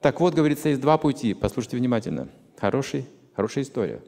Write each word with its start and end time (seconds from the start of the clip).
Так 0.00 0.20
вот, 0.20 0.34
говорится, 0.34 0.68
есть 0.68 0.80
два 0.80 0.98
пути. 0.98 1.34
Послушайте 1.34 1.76
внимательно. 1.76 2.28
Хороший, 2.56 3.06
хорошая 3.34 3.64
история. 3.64 4.00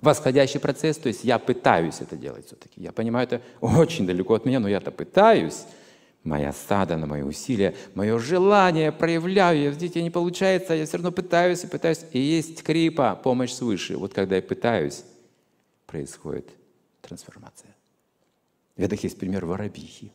Восходящий 0.00 0.60
процесс, 0.60 0.98
то 0.98 1.08
есть 1.08 1.24
я 1.24 1.38
пытаюсь 1.38 2.00
это 2.00 2.16
делать 2.16 2.46
все-таки. 2.46 2.82
Я 2.82 2.92
понимаю, 2.92 3.26
это 3.26 3.42
очень 3.60 4.06
далеко 4.06 4.34
от 4.34 4.44
меня, 4.44 4.60
но 4.60 4.68
я-то 4.68 4.90
пытаюсь. 4.90 5.64
Моя 6.22 6.52
стада 6.52 6.96
на 6.96 7.06
мои 7.06 7.22
усилия, 7.22 7.76
мое 7.94 8.18
желание 8.18 8.90
проявляю, 8.90 9.62
я, 9.62 9.70
видите, 9.70 10.02
не 10.02 10.10
получается, 10.10 10.74
я 10.74 10.84
все 10.84 10.96
равно 10.96 11.12
пытаюсь 11.12 11.62
и 11.62 11.68
пытаюсь. 11.68 12.04
И 12.10 12.18
есть 12.18 12.64
крипа, 12.64 13.14
помощь 13.14 13.52
свыше. 13.52 13.96
Вот 13.96 14.12
когда 14.12 14.34
я 14.34 14.42
пытаюсь, 14.42 15.04
происходит 15.86 16.48
трансформация. 17.00 17.74
В 18.76 18.80
Ведах 18.80 19.04
есть 19.04 19.18
пример 19.18 19.46
воробихи. 19.46 20.12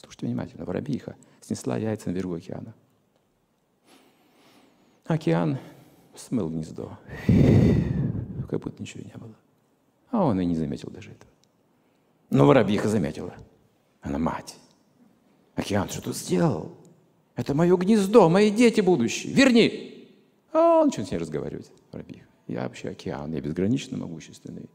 Слушайте 0.00 0.26
внимательно. 0.26 0.64
Воробиха 0.64 1.16
снесла 1.40 1.76
яйца 1.76 2.08
на 2.08 2.14
берегу 2.14 2.34
океана. 2.34 2.72
Океан 5.08 5.58
смыл 6.14 6.50
гнездо. 6.50 6.98
Как 8.48 8.60
будто 8.60 8.80
ничего 8.82 9.02
не 9.02 9.18
было. 9.18 9.34
А 10.10 10.24
он 10.24 10.38
и 10.40 10.44
не 10.44 10.54
заметил 10.54 10.90
даже 10.90 11.10
этого. 11.10 11.30
Но 12.30 12.46
воробьиха 12.46 12.88
заметила. 12.88 13.34
Она 14.02 14.18
мать. 14.18 14.56
Океан 15.54 15.88
что 15.88 16.02
тут 16.02 16.16
сделал? 16.16 16.72
Это 17.36 17.54
мое 17.54 17.76
гнездо, 17.76 18.28
мои 18.28 18.50
дети 18.50 18.82
будущие. 18.82 19.32
Верни! 19.32 20.08
А 20.52 20.80
он 20.80 20.86
начинает 20.86 21.08
с 21.08 21.12
ней 21.12 21.18
разговаривать, 21.18 21.70
воробьиха. 21.90 22.26
Я 22.46 22.62
вообще 22.62 22.90
океан, 22.90 23.32
я 23.32 23.40
безгранично 23.40 23.96
могущественный. 23.96 24.68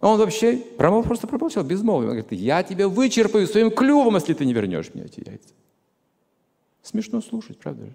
Он 0.00 0.18
вообще 0.18 0.56
промол, 0.56 1.02
просто 1.02 1.26
промолчал, 1.26 1.62
безмолвие. 1.62 2.10
Он 2.10 2.16
говорит, 2.16 2.32
я 2.32 2.62
тебя 2.62 2.88
вычерпаю 2.88 3.46
своим 3.46 3.70
клювом, 3.70 4.16
если 4.16 4.34
ты 4.34 4.44
не 4.44 4.52
вернешь 4.52 4.92
мне 4.94 5.04
эти 5.04 5.26
яйца. 5.26 5.54
Смешно 6.82 7.20
слушать, 7.20 7.58
правда 7.58 7.86
же? 7.86 7.94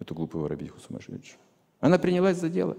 Эту 0.00 0.14
глупую 0.14 0.42
воробьиху 0.42 0.80
сумасшедшую. 0.80 1.38
Она 1.80 1.98
принялась 1.98 2.38
за 2.38 2.48
дело. 2.48 2.76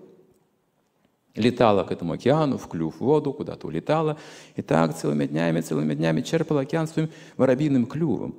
Летала 1.34 1.84
к 1.84 1.92
этому 1.92 2.14
океану, 2.14 2.58
в 2.58 2.68
клюв 2.68 3.00
воду, 3.00 3.34
куда-то 3.34 3.68
улетала. 3.68 4.18
И 4.56 4.62
так 4.62 4.98
целыми 4.98 5.26
днями, 5.26 5.62
целыми 5.62 5.94
днями 5.94 6.22
черпала 6.22 6.62
океан 6.62 6.88
своим 6.88 7.10
воробьиным 7.38 7.86
клювом. 7.86 8.36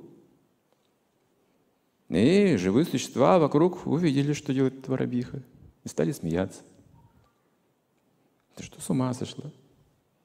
И 2.09 2.55
живые 2.57 2.85
существа 2.85 3.37
вокруг 3.37 3.85
увидели, 3.85 4.33
что 4.33 4.53
делает 4.53 4.87
воробьиха. 4.87 5.43
И 5.83 5.89
стали 5.89 6.11
смеяться. 6.11 6.61
Ты 8.55 8.63
что, 8.63 8.81
с 8.81 8.89
ума 8.89 9.13
сошла? 9.13 9.51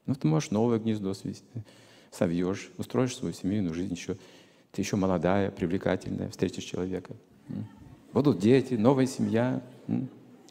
Ну, 0.06 0.14
ты 0.14 0.26
можешь 0.26 0.50
новое 0.50 0.78
гнездо 0.78 1.14
свести, 1.14 1.64
совьешь, 2.10 2.70
устроишь 2.78 3.14
свою 3.14 3.34
семейную 3.34 3.74
жизнь 3.74 3.94
еще. 3.94 4.16
Ты 4.72 4.80
еще 4.80 4.96
молодая, 4.96 5.50
привлекательная, 5.50 6.30
встретишь 6.30 6.64
человека. 6.64 7.14
Будут 8.12 8.38
дети, 8.38 8.74
новая 8.74 9.06
семья. 9.06 9.60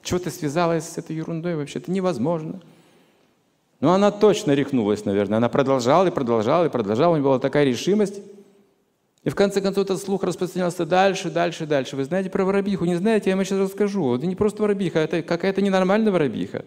Чего 0.04 0.20
ты 0.20 0.30
связалась 0.30 0.88
с 0.88 0.98
этой 0.98 1.16
ерундой 1.16 1.56
вообще? 1.56 1.80
Это 1.80 1.92
невозможно. 1.92 2.62
Но 3.80 3.94
она 3.94 4.12
точно 4.12 4.52
рехнулась, 4.52 5.06
наверное. 5.06 5.38
Она 5.38 5.50
продолжала 5.50 6.08
и 6.08 6.12
продолжала 6.12 6.66
и 6.66 6.70
продолжала. 6.70 7.14
У 7.14 7.16
нее 7.16 7.24
была 7.24 7.40
такая 7.40 7.66
решимость. 7.66 8.22
И 9.24 9.30
в 9.30 9.36
конце 9.36 9.60
концов 9.60 9.86
этот 9.86 10.02
слух 10.02 10.24
распространялся 10.24 10.86
дальше, 10.86 11.30
дальше, 11.32 11.66
дальше. 11.66 11.96
Вы 11.96 12.04
знаете 12.04 12.30
про 12.30 12.46
воробиху? 12.46 12.86
Не 12.86 12.96
знаете? 12.96 13.32
Я 13.32 13.36
вам 13.36 13.46
сейчас 13.46 13.60
расскажу. 13.60 14.16
Это 14.16 14.28
не 14.28 14.36
просто 14.36 14.62
воробиха, 14.62 15.00
это 15.00 15.24
какая-то 15.24 15.62
ненормальная 15.62 16.12
воробиха. 16.12 16.64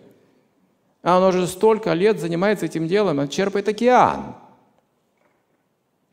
А 1.03 1.19
он 1.19 1.25
уже 1.25 1.47
столько 1.47 1.93
лет 1.93 2.19
занимается 2.19 2.67
этим 2.67 2.89
делом, 2.89 3.19
он 3.19 3.29
черпает 3.29 3.69
океан. 3.69 4.37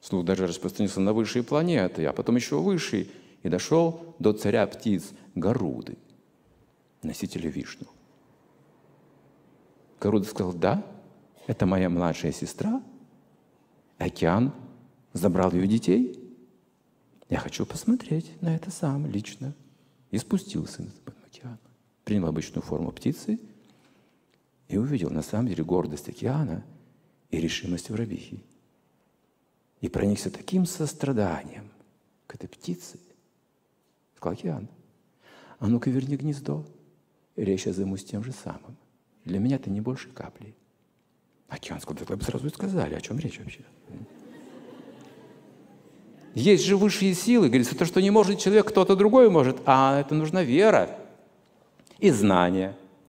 Слух 0.01 0.25
даже 0.25 0.47
распространился 0.47 0.99
на 0.99 1.13
высшие 1.13 1.43
планеты, 1.43 2.05
а 2.05 2.13
потом 2.13 2.35
еще 2.35 2.59
выше, 2.59 3.09
и 3.43 3.49
дошел 3.49 4.15
до 4.19 4.33
царя 4.33 4.65
птиц 4.67 5.11
Гаруды, 5.35 5.97
носителя 7.03 7.49
Вишну. 7.49 7.87
Гаруда 9.99 10.25
сказал, 10.25 10.53
да, 10.53 10.83
это 11.47 11.65
моя 11.65 11.89
младшая 11.89 12.31
сестра. 12.31 12.81
Океан 13.97 14.53
забрал 15.13 15.51
ее 15.51 15.67
детей. 15.67 16.19
Я 17.29 17.37
хочу 17.37 17.65
посмотреть 17.65 18.31
на 18.41 18.55
это 18.55 18.71
сам 18.71 19.05
лично. 19.05 19.53
И 20.09 20.17
спустился 20.17 20.81
на 20.81 20.91
океан. 21.25 21.57
Принял 22.03 22.27
обычную 22.27 22.63
форму 22.63 22.91
птицы– 22.91 23.39
и 24.71 24.77
увидел 24.77 25.09
на 25.09 25.21
самом 25.21 25.49
деле 25.49 25.65
гордость 25.65 26.07
океана 26.07 26.63
и 27.29 27.37
решимость 27.39 27.89
воробихи. 27.89 28.41
И 29.81 29.89
проникся 29.89 30.29
таким 30.29 30.65
состраданием 30.65 31.69
к 32.27 32.35
этой 32.35 32.47
птице, 32.47 32.99
сказал 34.15 34.33
океан. 34.33 34.67
А 35.59 35.67
ну-ка 35.67 35.89
верни 35.89 36.15
гнездо. 36.15 36.65
Речь 37.35 37.65
я 37.65 37.73
займусь 37.73 38.05
тем 38.05 38.23
же 38.23 38.31
самым. 38.31 38.77
Для 39.25 39.39
меня 39.39 39.55
это 39.57 39.69
не 39.69 39.81
больше 39.81 40.09
капли. 40.09 40.55
Океан 41.47 41.81
сказал, 41.81 42.05
вы 42.07 42.15
бы 42.15 42.23
сразу 42.23 42.47
и 42.47 42.49
сказали, 42.51 42.93
о 42.93 43.01
чем 43.01 43.19
речь 43.19 43.39
вообще. 43.39 43.63
Есть 46.33 46.63
же 46.63 46.77
высшие 46.77 47.13
силы, 47.13 47.47
говорится, 47.47 47.75
то, 47.75 47.85
что 47.85 48.01
не 48.01 48.09
может 48.09 48.39
человек, 48.39 48.69
кто-то 48.69 48.95
другой 48.95 49.29
может, 49.29 49.57
а 49.65 49.99
это 49.99 50.15
нужна 50.15 50.43
вера 50.43 50.97
и 51.99 52.09
знание– 52.09 52.77